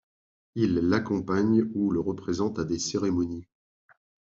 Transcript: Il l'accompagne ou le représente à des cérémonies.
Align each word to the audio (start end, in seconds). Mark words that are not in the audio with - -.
Il 0.55 0.73
l'accompagne 0.73 1.69
ou 1.75 1.91
le 1.91 1.99
représente 1.99 2.57
à 2.57 2.63
des 2.65 2.79
cérémonies. 2.79 3.45